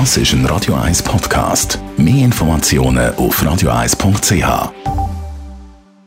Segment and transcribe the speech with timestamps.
[0.00, 1.78] Das ist ein Radio 1 Podcast.
[1.96, 4.72] Mehr Informationen auf radio1.ch.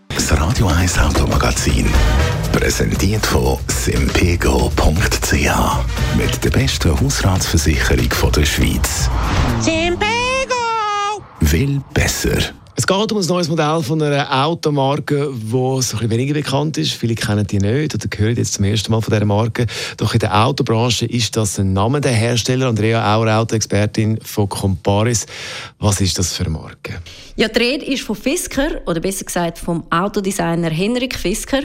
[0.09, 1.85] Das Radio 1 Automagazin.
[2.51, 5.35] Präsentiert von simpego.ch.
[6.17, 9.09] Mit der besten Hausratsversicherung der Schweiz.
[9.61, 11.23] Simpego!
[11.39, 12.39] Will besser.
[12.79, 16.93] Es geht um ein neues Modell von einer Automarke, die so ein weniger bekannt ist.
[16.93, 19.65] Viele kennen die nicht oder hören jetzt zum ersten Mal von dieser Marke.
[19.97, 22.67] Doch in der Autobranche ist das ein Name der Hersteller.
[22.67, 25.25] Andrea Auer, Autoexpertin von Comparis.
[25.79, 27.01] Was ist das für eine Marke?
[27.35, 31.63] Ja, die Rede ist von Fisker, oder besser gesagt vom Autodesigner Henrik Fisker.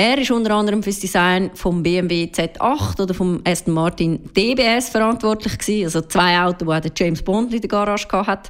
[0.00, 4.90] Er ist unter anderem für das Design vom BMW Z8 oder vom Aston Martin DBS
[4.90, 8.48] verantwortlich gewesen, also zwei Autos, die der James Bond in der Garage hatte.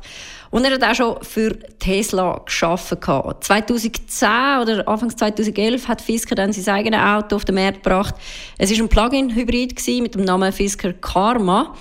[0.51, 2.99] Und er hat auch schon für Tesla geschaffen.
[3.01, 4.29] 2010
[4.61, 8.15] oder Anfang 2011 hat Fisker dann sein eigenes Auto auf den Markt gebracht.
[8.59, 11.75] Es war ein Plug-in-Hybrid mit dem Namen Fisker Karma.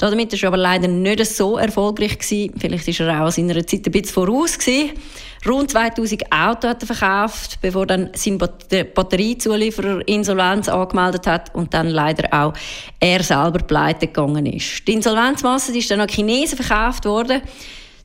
[0.00, 2.18] Damit war er aber leider nicht so erfolgreich.
[2.18, 2.54] Gewesen.
[2.58, 4.58] Vielleicht war er auch seiner Zeit ein bisschen voraus.
[4.58, 4.92] Gewesen.
[5.46, 11.88] Rund 2000 Autos hat er verkauft, bevor dann sein Batteriezulieferer Insolvenz angemeldet hat und dann
[11.88, 12.52] leider auch
[12.98, 14.86] er selber pleite gegangen ist.
[14.86, 17.40] Die Insolvenzmasse ist dann an Chinesen verkauft worden.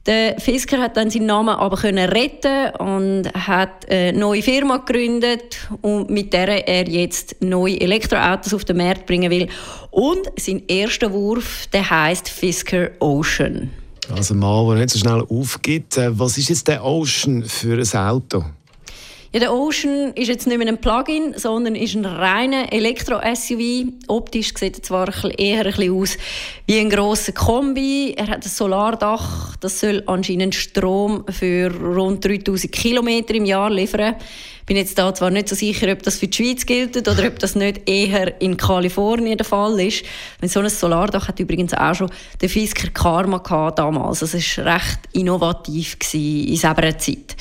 [0.05, 5.67] Der Fisker hat dann seinen Namen aber können retten und hat eine neue Firma gegründet
[5.81, 9.47] und mit der er jetzt neue Elektroautos auf den Markt bringen will.
[9.89, 13.71] Und sein erster Wurf, der heißt Fisker Ocean.
[14.13, 15.97] Also mal, der nicht so schnell aufgibt.
[15.97, 18.45] Äh, was ist jetzt der Ocean für ein Auto?
[19.35, 23.91] Ja, der Ocean ist jetzt nicht mehr ein Plug-in, sondern ist ein reiner Elektro-SUV.
[24.07, 26.17] Optisch sieht er zwar eher ein bisschen aus
[26.67, 28.13] wie ein grosser Kombi.
[28.15, 29.57] Er hat ein Solardach.
[29.57, 34.15] Das soll anscheinend Strom für rund 3000 Kilometer im Jahr liefern.
[34.65, 37.37] Bin jetzt da zwar nicht so sicher, ob das für die Schweiz gilt oder ob
[37.37, 40.03] das nicht eher in Kalifornien der Fall ist.
[40.39, 42.09] Wenn so ein Solardach hat übrigens auch schon
[42.41, 44.21] der Fisker Karma gehabt damals.
[44.21, 47.35] Das war recht innovativ in seiner Zeit.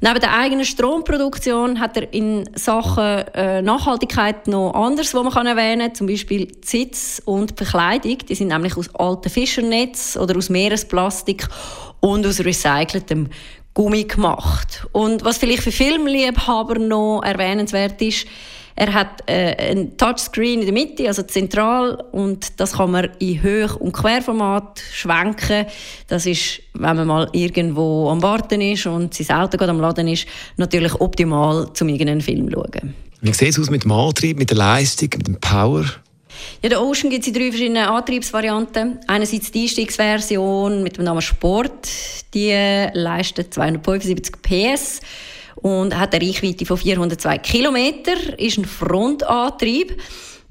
[0.00, 3.02] Neben der eigenen Stromproduktion hat er in Sachen
[3.34, 5.94] äh, Nachhaltigkeit noch anderes, was man kann erwähnen kann.
[5.96, 8.18] Zum Beispiel Sitz und Verkleidung.
[8.18, 11.48] Die sind nämlich aus alten Fischernetz oder aus Meeresplastik
[11.98, 13.28] und aus recyceltem
[13.78, 14.88] Gummi gemacht.
[14.90, 18.26] Und was vielleicht für Filmliebhaber noch erwähnenswert ist,
[18.74, 23.40] er hat äh, ein Touchscreen in der Mitte, also zentral, und das kann man in
[23.40, 25.66] Höch- und Querformat schwenken.
[26.08, 30.08] Das ist, wenn man mal irgendwo am Warten ist und sein Auto gerade am Laden
[30.08, 32.94] ist, natürlich optimal, zum irgendeinen Film zu schauen.
[33.20, 35.84] Wie sieht es aus mit dem Antrieb, mit der Leistung, mit dem Power?
[36.62, 38.98] Ja, der Ocean gibt es in drei verschiedenen Antriebsvarianten.
[39.06, 41.88] Einerseits die Einstiegsversion mit dem Namen Sport.
[42.34, 42.50] Die
[42.92, 45.00] leistet 275 PS
[45.56, 47.76] und hat eine Reichweite von 402 km,
[48.36, 50.00] ist ein Frontantrieb.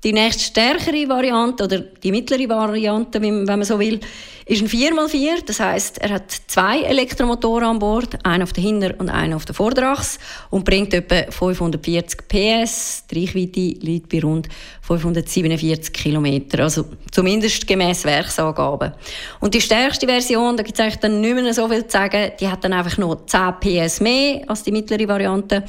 [0.04, 4.00] Die nächste stärkere Variante oder die mittlere Variante, wenn man so will,
[4.46, 5.44] ist ein 4x4.
[5.44, 9.46] Das heißt, er hat zwei Elektromotoren an Bord, einen auf der Hinter- und einen auf
[9.46, 10.20] der Vorderachse
[10.52, 13.06] und bringt etwa 540 PS.
[13.10, 14.48] Die Reichweite liegt bei rund
[14.84, 18.94] 547 km, also zumindest gemäß Werksangaben.
[19.40, 22.32] Und die stärkste Version, da gibt es eigentlich dann nicht mehr so viel zu sagen,
[22.40, 25.64] die hat dann einfach noch 10 PS mehr als die mittlere Variante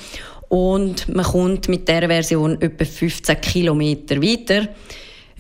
[0.49, 4.69] und man kommt mit dieser Version etwa 15 Kilometer weiter.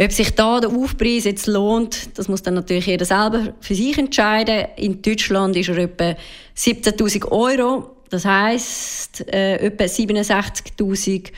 [0.00, 3.98] Ob sich da der Aufpreis jetzt lohnt, das muss dann natürlich jeder selber für sich
[3.98, 4.66] entscheiden.
[4.76, 6.14] In Deutschland ist er etwa
[6.56, 7.96] 17.000 Euro.
[8.08, 11.32] Das heisst, äh, etwa 67.000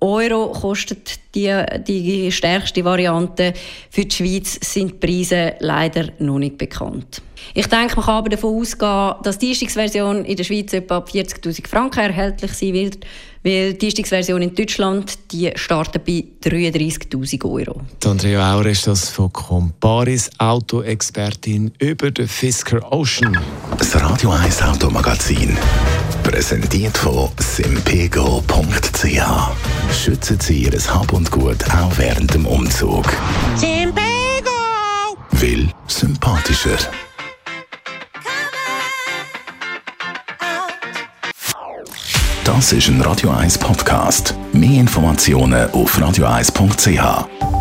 [0.00, 1.54] Euro kostet die,
[1.86, 3.52] die stärkste Variante.
[3.90, 7.22] Für die Schweiz sind die Preise leider noch nicht bekannt.
[7.54, 11.08] Ich denke, man kann aber davon ausgehen, dass die Einstiegsversion in der Schweiz etwa ab
[11.12, 12.98] 40.000 Franken erhältlich sein wird,
[13.42, 17.80] weil die Einstiegsversion in Deutschland die startet bei 33.000 Euro.
[18.02, 23.38] Die Andrea Auer ist das von Comparis, Autoexpertin über den Fisker Ocean.
[23.78, 25.56] Das Radio 1 Automagazin.
[26.30, 29.04] Präsentiert von simpego.ch.
[29.92, 33.04] Schützen Sie Ihr Hab und Gut auch während dem Umzug.
[33.56, 33.96] Simpego!
[35.32, 36.78] Will sympathischer.
[42.44, 44.32] Das ist ein Radio 1 Podcast.
[44.52, 47.59] Mehr Informationen auf radio1.ch.